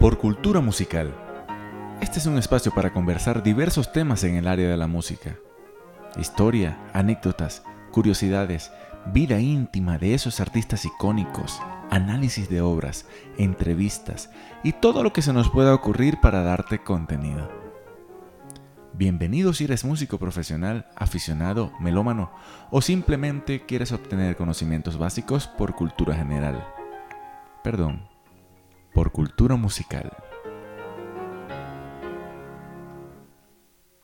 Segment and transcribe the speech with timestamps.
[0.00, 1.14] Por Cultura Musical.
[2.00, 5.36] Este es un espacio para conversar diversos temas en el área de la música.
[6.18, 8.72] Historia, anécdotas, curiosidades,
[9.12, 11.60] vida íntima de esos artistas icónicos,
[11.90, 13.04] análisis de obras,
[13.36, 14.30] entrevistas
[14.64, 17.50] y todo lo que se nos pueda ocurrir para darte contenido.
[18.94, 22.30] Bienvenido si eres músico profesional, aficionado, melómano
[22.70, 26.66] o simplemente quieres obtener conocimientos básicos por cultura general.
[27.62, 28.09] Perdón,
[29.48, 30.29] musical.